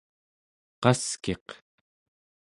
qaskiq 0.83 1.47